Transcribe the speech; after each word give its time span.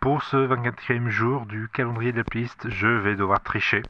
Pour 0.00 0.24
ce 0.24 0.36
24e 0.36 1.10
jour 1.10 1.46
du 1.46 1.68
calendrier 1.68 2.10
de 2.10 2.16
la 2.16 2.24
playlist, 2.24 2.68
je 2.68 2.88
vais 2.88 3.14
devoir 3.14 3.40
tricher, 3.40 3.82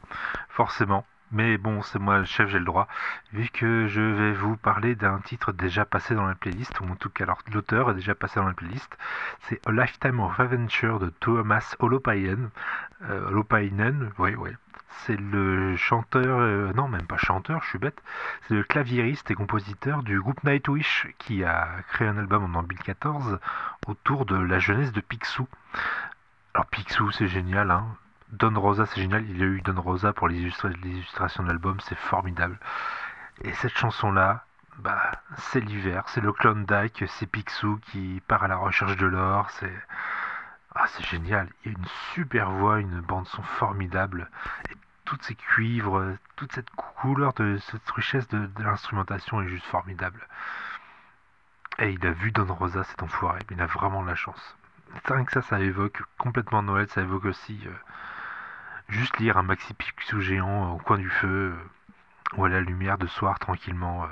forcément. 0.47 1.07
Mais 1.31 1.57
bon, 1.57 1.81
c'est 1.81 1.97
moi 1.97 2.19
le 2.19 2.25
chef, 2.25 2.49
j'ai 2.49 2.59
le 2.59 2.65
droit, 2.65 2.87
vu 3.33 3.49
que 3.49 3.87
je 3.87 4.01
vais 4.01 4.33
vous 4.33 4.57
parler 4.57 4.93
d'un 4.93 5.17
titre 5.19 5.53
déjà 5.53 5.83
passé 5.83 6.13
dans 6.13 6.27
la 6.27 6.35
playlist, 6.35 6.79
ou 6.81 6.83
en 6.83 6.95
tout 6.95 7.09
cas, 7.09 7.23
alors 7.23 7.39
l'auteur 7.51 7.89
est 7.89 7.95
déjà 7.95 8.13
passé 8.13 8.39
dans 8.39 8.47
la 8.47 8.53
playlist. 8.53 8.95
C'est 9.41 9.59
A 9.65 9.71
Lifetime 9.71 10.19
of 10.19 10.39
Adventure 10.39 10.99
de 10.99 11.09
Thomas 11.09 11.75
Holopainen. 11.79 12.51
Euh, 13.09 13.43
oui, 14.19 14.35
oui. 14.35 14.51
C'est 15.05 15.19
le 15.19 15.75
chanteur, 15.77 16.39
euh, 16.39 16.73
non, 16.73 16.87
même 16.87 17.07
pas 17.07 17.17
chanteur, 17.17 17.63
je 17.63 17.69
suis 17.69 17.79
bête. 17.79 18.01
C'est 18.47 18.53
le 18.53 18.63
claviériste 18.63 19.31
et 19.31 19.35
compositeur 19.35 20.03
du 20.03 20.19
groupe 20.19 20.43
Nightwish 20.43 21.07
qui 21.17 21.43
a 21.43 21.67
créé 21.89 22.07
un 22.07 22.17
album 22.17 22.55
en 22.55 22.61
2014 22.61 23.39
autour 23.87 24.25
de 24.25 24.35
la 24.35 24.59
jeunesse 24.59 24.91
de 24.91 25.01
Picsou. 25.01 25.47
Alors 26.53 26.67
Picsou, 26.67 27.11
c'est 27.11 27.27
génial, 27.27 27.71
hein. 27.71 27.85
Don 28.31 28.57
Rosa, 28.59 28.85
c'est 28.85 29.01
génial. 29.01 29.25
Il 29.29 29.37
y 29.37 29.43
a 29.43 29.45
eu 29.45 29.61
Don 29.61 29.79
Rosa 29.81 30.13
pour 30.13 30.27
les, 30.27 30.37
illustrations 30.37 31.43
de 31.43 31.47
l'album, 31.49 31.79
c'est 31.81 31.97
formidable. 31.97 32.57
Et 33.43 33.53
cette 33.53 33.75
chanson-là, 33.77 34.45
bah, 34.77 35.11
c'est 35.37 35.59
l'hiver, 35.59 36.03
c'est 36.07 36.21
le 36.21 36.31
Klondike, 36.31 37.05
c'est 37.07 37.25
Picsou 37.25 37.79
qui 37.91 38.21
part 38.27 38.43
à 38.43 38.47
la 38.47 38.57
recherche 38.57 38.97
de 38.97 39.05
l'or, 39.05 39.49
c'est. 39.51 39.73
Ah, 40.75 40.85
c'est 40.87 41.05
génial. 41.05 41.49
Il 41.65 41.71
y 41.71 41.75
a 41.75 41.77
une 41.77 41.85
super 42.13 42.51
voix, 42.51 42.79
une 42.79 43.01
bande-son 43.01 43.43
formidable. 43.43 44.29
Et 44.69 44.75
toutes 45.05 45.23
ces 45.23 45.35
cuivres, 45.35 46.15
toute 46.37 46.53
cette 46.53 46.69
couleur, 46.71 47.33
cette 47.35 47.89
richesse 47.91 48.27
de, 48.29 48.49
l'instrumentation 48.59 49.41
est 49.41 49.47
juste 49.47 49.65
formidable. 49.65 50.27
Et 51.79 51.91
il 51.91 52.05
a 52.05 52.11
vu 52.11 52.31
Don 52.31 52.53
Rosa, 52.53 52.83
cet 52.83 53.03
enfoiré. 53.03 53.39
Il 53.49 53.61
a 53.61 53.65
vraiment 53.65 54.03
de 54.03 54.07
la 54.07 54.15
chance. 54.15 54.55
C'est 55.05 55.13
rien 55.13 55.25
que 55.25 55.31
ça, 55.31 55.41
ça 55.41 55.59
évoque 55.59 56.01
complètement 56.17 56.61
Noël. 56.63 56.87
Ça 56.89 57.01
évoque 57.01 57.25
aussi. 57.25 57.59
Euh, 57.65 57.73
juste 58.89 59.17
lire 59.19 59.37
un 59.37 59.43
maxi 59.43 59.73
pixou 59.73 60.21
géant 60.21 60.65
euh, 60.65 60.75
au 60.75 60.77
coin 60.77 60.97
du 60.97 61.09
feu 61.09 61.53
euh, 61.55 62.37
ou 62.37 62.45
à 62.45 62.49
la 62.49 62.61
lumière 62.61 62.97
de 62.97 63.07
soir 63.07 63.39
tranquillement. 63.39 64.07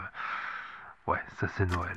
Ouais, 1.07 1.21
ça 1.37 1.47
c'est 1.47 1.65
Noël. 1.65 1.95